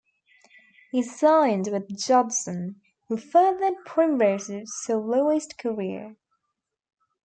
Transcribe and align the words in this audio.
He 0.91 1.03
signed 1.03 1.67
with 1.71 1.95
Judson 1.95 2.81
who 3.07 3.17
furthered 3.17 3.85
Primrose's 3.85 4.73
soloist 4.75 5.59
career. 5.59 6.15